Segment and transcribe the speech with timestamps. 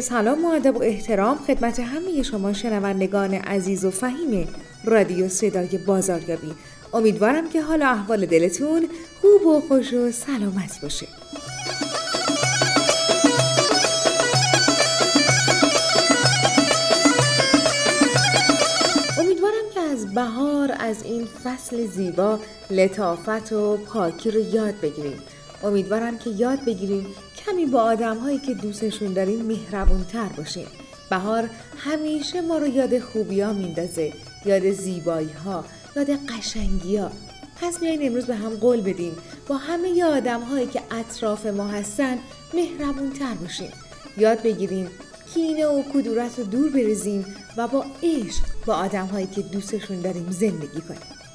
[0.00, 4.48] سلام و ادب و احترام خدمت همه شما شنوندگان عزیز و فهیم
[4.84, 6.54] رادیو صدای بازاریابی.
[6.94, 8.88] امیدوارم که حال احوال دلتون
[9.20, 11.06] خوب و خوش و سلامت باشه.
[19.18, 22.38] امیدوارم که از بهار از این فصل زیبا
[22.70, 25.18] لطافت و پاکی رو یاد بگیریم.
[25.64, 27.06] امیدوارم که یاد بگیریم
[27.46, 30.66] کمی با آدم هایی که دوستشون داریم مهربون تر باشیم
[31.10, 34.12] بهار همیشه ما رو یاد خوبی ها میندازه.
[34.44, 35.64] یاد زیبایی ها
[35.96, 37.10] یاد قشنگی ها
[37.60, 39.16] پس بیاین امروز به هم قول بدیم.
[39.48, 42.18] با همه ی آدم هایی که اطراف ما هستن
[42.54, 43.72] مهربون تر باشیم.
[44.16, 44.90] یاد بگیریم
[45.34, 50.30] کینه و کدورت رو دور بریزیم و با عشق با آدم هایی که دوستشون داریم
[50.30, 51.25] زندگی کنیم.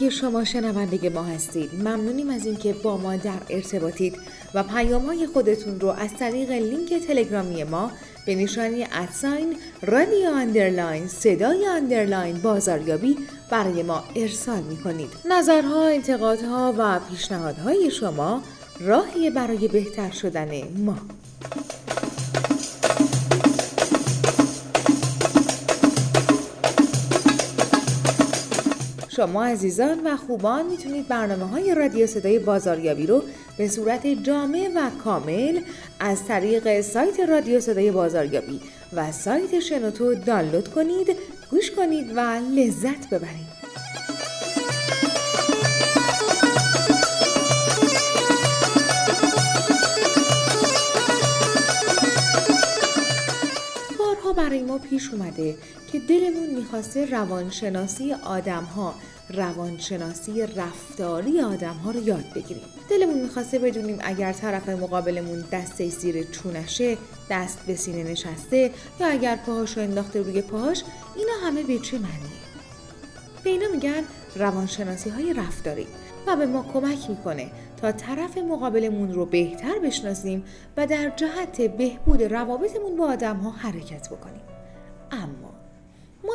[0.00, 1.74] اینکه شما شنونده ما هستید.
[1.74, 4.16] ممنونیم از اینکه با ما در ارتباطید
[4.54, 7.90] و پیام های خودتون رو از طریق لینک تلگرامی ما
[8.26, 13.16] به نشانی ادساین رادیو اندرلاین صدای اندرلاین بازاریابی
[13.50, 18.42] برای ما ارسال می کنید نظرها انتقادها و پیشنهادهای شما
[18.80, 20.96] راهی برای بهتر شدن ما.
[29.18, 33.22] شما عزیزان و خوبان می‌تونید برنامه های رادیو صدای بازاریابی رو
[33.56, 35.60] به صورت جامع و کامل
[36.00, 38.60] از طریق سایت رادیو صدای بازاریابی
[38.92, 41.16] و سایت شنوتو دانلود کنید
[41.50, 42.20] گوش کنید و
[42.54, 43.57] لذت ببرید.
[54.78, 55.56] پیش اومده
[55.92, 58.94] که دلمون می‌خواسته روانشناسی آدم ها
[59.30, 62.62] روانشناسی رفتاری آدم ها رو یاد بگیریم.
[62.90, 66.96] دلمون می‌خواسته بدونیم اگر طرف مقابلمون دسته زیر چونشه
[67.30, 70.82] دست به سینه نشسته یا اگر پاهاشو انداخته روی پاهاش
[71.16, 72.38] اینا همه به چه معنیه؟
[73.44, 74.02] به اینا میگن
[74.36, 75.86] روانشناسی های رفتاری
[76.26, 77.50] و به ما کمک می‌کنه
[77.80, 80.44] تا طرف مقابلمون رو بهتر بشناسیم
[80.76, 84.47] و در جهت بهبود روابطمون با آدم ها حرکت بکنیم.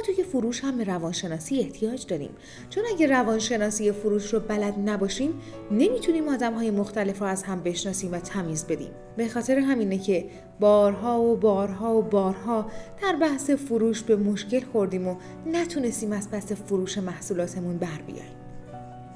[0.04, 2.30] توی فروش هم به روانشناسی احتیاج داریم.
[2.70, 5.34] چون اگه روانشناسی فروش رو بلد نباشیم
[5.72, 8.92] نمی‌تونیم آدم های مختلف رو از هم بشناسیم و تمیز بدیم.
[9.18, 10.26] به خاطر همینه که
[10.60, 12.72] بارها و بارها و بارها
[13.02, 15.16] در بحث فروش به مشکل خوردیم و
[15.46, 18.36] نتونستیم از پس فروش محصولاتمون بر بیاییم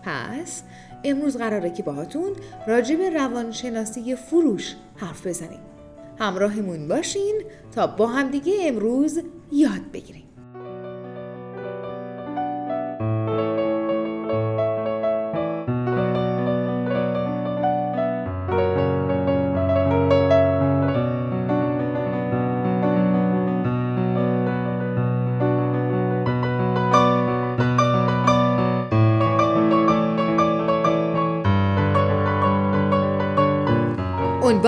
[0.04, 0.64] پس
[1.04, 2.32] امروز قراره که باهاتون
[2.68, 5.60] راجع به روانشناسی فروش حرف بزنیم.
[6.20, 9.20] همراهمون باشین تا با همدیگه امروز
[9.52, 10.27] یاد بگیریم.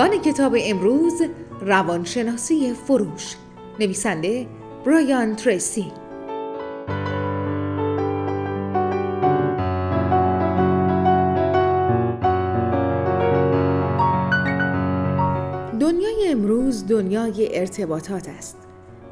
[0.00, 1.22] عنوان کتاب امروز
[1.60, 3.36] روانشناسی فروش.
[3.80, 4.46] نویسنده
[4.86, 5.92] برایان تریسی.
[15.80, 18.56] دنیای امروز دنیای ارتباطات است.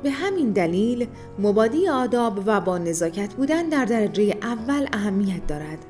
[0.02, 1.06] به همین دلیل
[1.38, 5.87] مبادی آداب و با نزاکت بودن در درجه اول اهمیت دارد.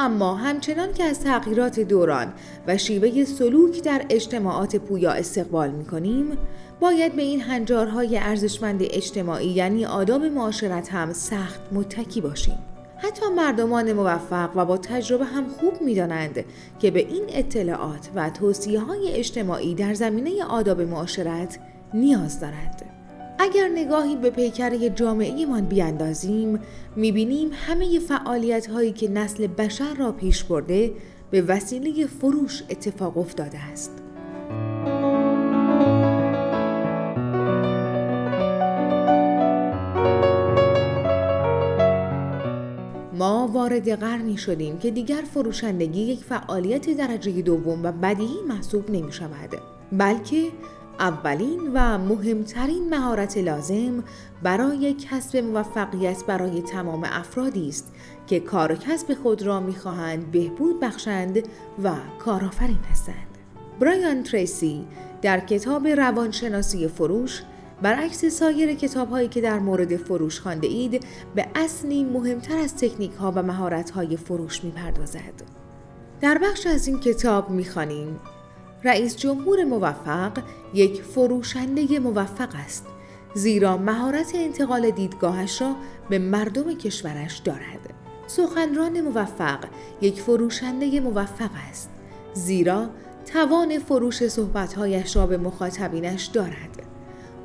[0.00, 2.32] اما همچنان که از تغییرات دوران
[2.66, 6.38] و شیوه سلوک در اجتماعات پویا استقبال می کنیم،
[6.80, 12.58] باید به این هنجارهای ارزشمند اجتماعی یعنی آداب معاشرت هم سخت متکی باشیم.
[12.96, 16.44] حتی مردمان موفق و با تجربه هم خوب می دانند
[16.78, 21.58] که به این اطلاعات و توصیه های اجتماعی در زمینه آداب معاشرت
[21.94, 22.99] نیاز دارند.
[23.42, 26.60] اگر نگاهی به پیکره جامعهمان بیاندازیم
[26.96, 30.92] می‌بینیم همه فعالیت هایی که نسل بشر را پیش برده
[31.30, 33.92] به وسیله فروش اتفاق افتاده است.
[43.14, 49.12] ما وارد قرنی شدیم که دیگر فروشندگی یک فعالیت درجه دوم و بدیهی محسوب نمی
[49.12, 49.50] شود
[49.92, 50.48] بلکه
[51.00, 54.04] اولین و مهمترین مهارت لازم
[54.42, 57.92] برای کسب موفقیت برای تمام افرادی است
[58.26, 61.38] که کار و کسب خود را می‌خواهند بهبود بخشند
[61.84, 63.38] و کارآفرین هستند.
[63.80, 64.86] برایان تریسی
[65.22, 67.42] در کتاب روانشناسی فروش
[67.82, 73.12] برعکس سایر کتاب هایی که در مورد فروش خانده اید به اصلی مهمتر از تکنیک
[73.12, 75.42] ها و مهارت های فروش می پردازد.
[76.20, 78.20] در بخش از این کتاب می خانیم
[78.84, 80.32] رئیس جمهور موفق
[80.74, 82.86] یک فروشنده موفق است
[83.34, 85.74] زیرا مهارت انتقال دیدگاهش را
[86.10, 87.94] به مردم کشورش دارد.
[88.26, 89.58] سخنران موفق
[90.00, 91.90] یک فروشنده موفق است
[92.34, 92.90] زیرا
[93.32, 96.82] توان فروش صحبتهایش را به مخاطبینش دارد.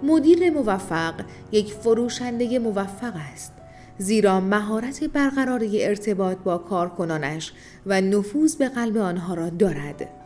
[0.03, 1.13] مدیر موفق
[1.51, 3.53] یک فروشنده موفق است
[3.97, 7.53] زیرا مهارت برقراری ارتباط با کارکنانش
[7.85, 10.24] و نفوذ به قلب آنها را دارد.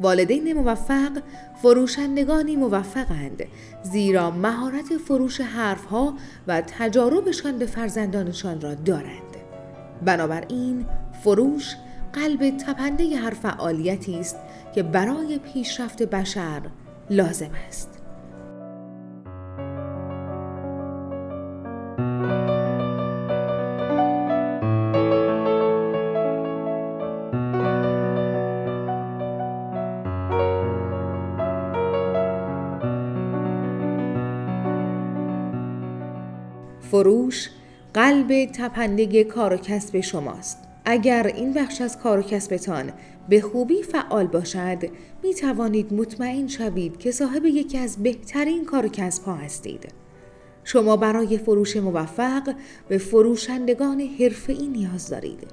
[0.00, 1.22] والدین موفق
[1.62, 3.42] فروشندگانی موفقند
[3.82, 6.14] زیرا مهارت فروش حرفها
[6.46, 9.36] و تجاربشان به فرزندانشان را دارند.
[10.04, 10.86] بنابراین
[11.24, 11.76] فروش
[12.12, 14.36] قلب تپنده هر فعالیتی است
[14.74, 16.62] که برای پیشرفت بشر
[17.10, 17.99] لازم است.
[38.30, 40.58] قلب تپنده کار و کسب شماست.
[40.84, 42.92] اگر این بخش از کار و کسبتان
[43.28, 44.78] به خوبی فعال باشد
[45.22, 49.88] می توانید مطمئن شوید که صاحب یکی از بهترین کار و کسب ها هستید.
[50.64, 52.54] شما برای فروش موفق
[52.88, 55.46] به فروشندگان حرفه‌ای نیاز دارید.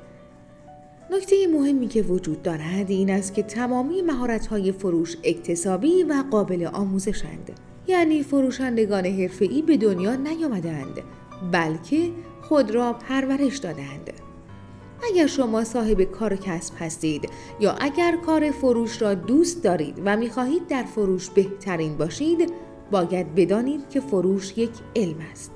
[1.11, 7.51] نکته مهمی که وجود دارد این است که تمامی مهارت‌های فروش اکتسابی و قابل آموزشند.
[7.87, 11.01] یعنی فروشندگان حرفه‌ای به دنیا نیامدند
[11.51, 12.11] بلکه
[12.41, 14.13] خود را پرورش دادند.
[15.03, 17.29] اگر شما صاحب کار کسب هستید
[17.59, 22.53] یا اگر کار فروش را دوست دارید و می‌خواهید در فروش بهترین باشید
[22.91, 25.51] باید بدانید که فروش یک علم است.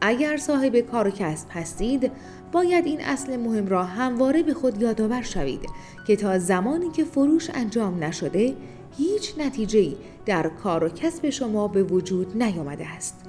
[0.00, 2.12] اگر صاحب کار کسب هستید
[2.52, 5.66] باید این اصل مهم را همواره به خود یادآور شوید
[6.06, 8.54] که تا زمانی که فروش انجام نشده
[8.98, 9.96] هیچ نتیجه‌ای
[10.26, 13.24] در کار و کسب شما به وجود نیامده است.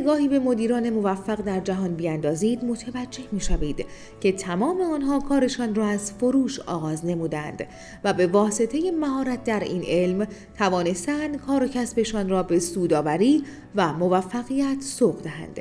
[0.00, 3.86] نگاهی به مدیران موفق در جهان بیاندازید متوجه می شوید
[4.20, 7.66] که تمام آنها کارشان را از فروش آغاز نمودند
[8.04, 10.26] و به واسطه مهارت در این علم
[10.58, 13.44] توانستند کار و کسبشان را به سودآوری
[13.74, 15.60] و موفقیت سوق دهند.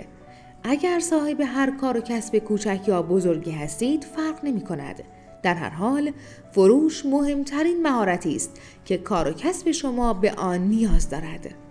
[0.63, 5.03] اگر صاحب هر کار و کسب کوچک یا بزرگی هستید فرق نمی کند.
[5.43, 6.11] در هر حال
[6.51, 11.68] فروش مهمترین مهارتی است که کار و کسب شما به آن نیاز دارد.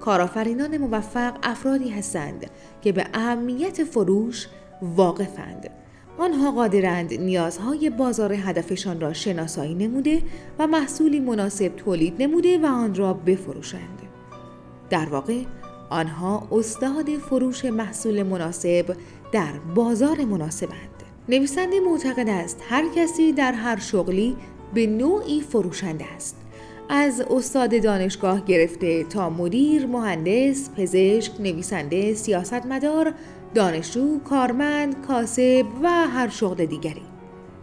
[0.00, 2.50] کارآفرینان موفق افرادی هستند
[2.82, 4.46] که به اهمیت فروش
[4.82, 5.70] واقفند.
[6.18, 10.22] آنها قادرند نیازهای بازار هدفشان را شناسایی نموده
[10.58, 14.02] و محصولی مناسب تولید نموده و آن را بفروشند.
[14.90, 15.42] در واقع
[15.90, 18.96] آنها استاد فروش محصول مناسب
[19.32, 20.98] در بازار مناسبند.
[21.28, 24.36] نویسنده معتقد است هر کسی در هر شغلی
[24.74, 26.36] به نوعی فروشنده است.
[26.90, 33.14] از استاد دانشگاه گرفته تا مدیر، مهندس، پزشک، نویسنده، سیاستمدار،
[33.54, 37.02] دانشجو، کارمند، کاسب و هر شغل دیگری.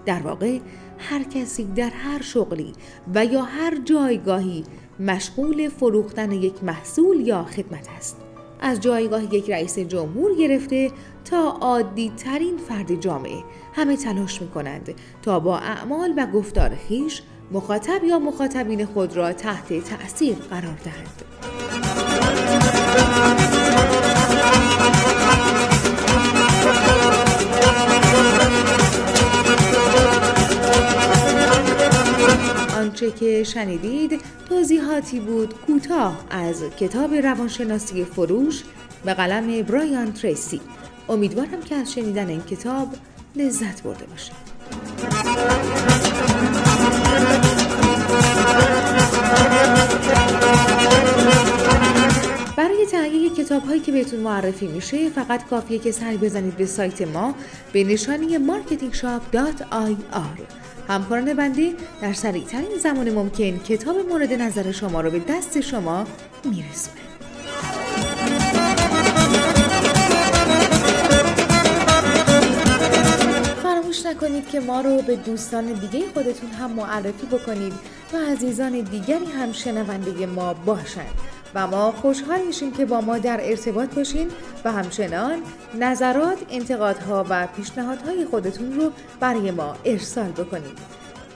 [0.06, 0.60] در واقع
[0.98, 2.74] هر کسی در هر شغلی
[3.16, 4.64] و یا هر جایگاهی
[5.00, 8.18] مشغول فروختن یک محصول یا خدمت است.
[8.60, 10.92] از جایگاه یک رئیس جمهور گرفته
[11.26, 17.22] تا عادی ترین فرد جامعه همه تلاش می کنند تا با اعمال و گفتار خیش
[17.52, 21.22] مخاطب یا مخاطبین خود را تحت تأثیر قرار دهند.
[32.78, 38.64] آنچه که شنیدید توضیحاتی بود کوتاه از کتاب روانشناسی فروش
[39.06, 40.62] به قلم برایان تریسی
[41.10, 42.88] امیدوارم که از شنیدن این کتاب
[43.36, 45.85] لذت برده باشید
[52.86, 57.36] تهیه کتاب هایی که بهتون معرفی میشه فقط کافیه که سری بزنید به سایت ما
[57.74, 60.42] به نشانی marketingshop.ir
[60.88, 66.06] همکاران بنده در سریعترین زمان ممکن کتاب مورد نظر شما رو به دست شما
[66.44, 66.96] میرسونه.
[73.64, 77.74] فراموش نکنید که ما رو به دوستان دیگه خودتون هم معرفی بکنید
[78.14, 83.40] و عزیزان دیگری هم شنونده ما باشند و ما خوشحال میشیم که با ما در
[83.42, 84.32] ارتباط باشین
[84.66, 85.38] و همچنان
[85.80, 90.80] نظرات، انتقادها و پیشنهادهای خودتون رو برای ما ارسال بکنید.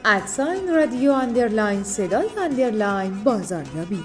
[0.06, 4.04] ادساین رادیو اندرلاین صدای اندرلاین بازاریابی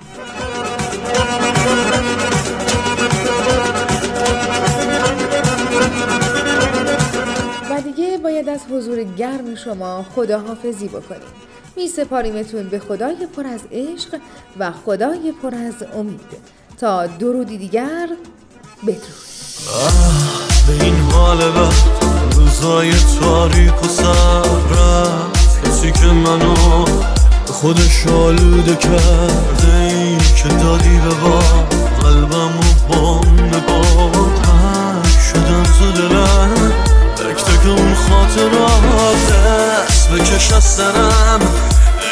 [7.71, 13.61] و دیگه باید از حضور گرم شما خداحافظی بکنیم می سپاریمتون به خدای پر از
[13.73, 14.21] عشق
[14.59, 16.55] و خدای پر از امید.
[16.81, 18.09] تا درودی دیگر
[18.83, 19.25] بدرود.
[20.67, 21.73] به این حال بد
[22.37, 24.43] روزای تاریک و سر
[25.65, 26.85] کسی که منو
[27.47, 31.39] به خودش آلوده کرده ای که دادی به با
[32.03, 35.03] قلبم و با نگاه
[35.33, 35.63] شدم
[35.95, 36.14] دلم
[37.65, 41.41] تک اون خاطرات دست بکش از سرم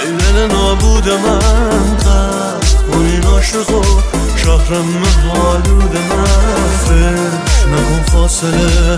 [0.05, 3.83] ای دل نابود من قد این عاشق و
[4.37, 8.97] شهرم حالود من فکر نکن فاصله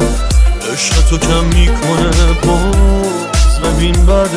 [0.72, 4.30] عشق تو کم می‌کنه باز ببین بعد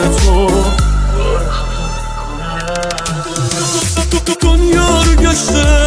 [4.25, 5.86] تو دنیا رو گشتم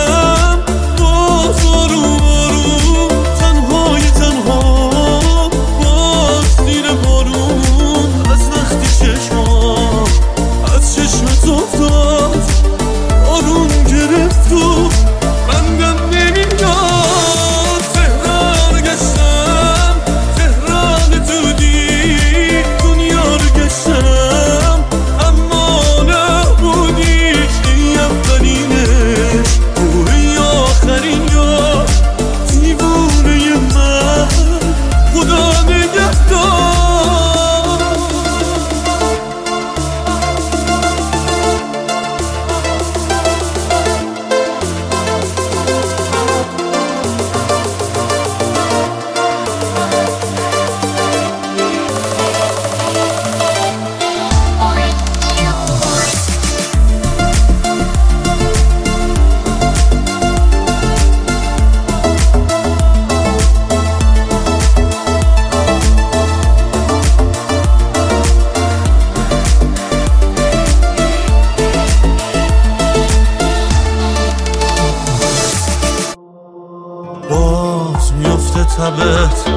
[78.81, 79.49] تبت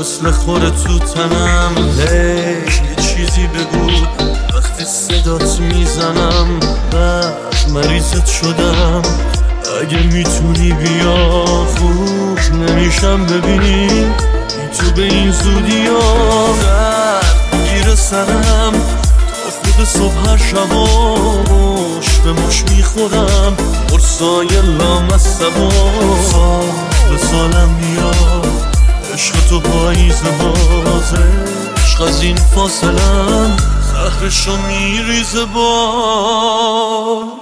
[0.00, 1.72] مثل خوره تو تنم.
[1.98, 3.90] هی یه چیزی بگو.
[4.56, 6.60] وقتی صدات می‌زنم
[6.92, 7.34] بعد
[7.74, 9.02] مریضت شدم.
[9.82, 13.88] اگه می‌تونی بیا خوب نمیشم ببینی.
[13.88, 16.54] بی تو به این زودی ها
[17.64, 18.97] گیر سرم.
[19.78, 23.56] خود صبح هر شباش به مش می‌خورم.
[23.90, 25.68] قرصای لامصب و
[27.10, 28.74] به سالم میاد.
[29.14, 31.26] عشق تو پاییز بازه.
[31.76, 33.56] عشق از این فاصلم
[33.92, 37.37] زهرشو میریزه باز.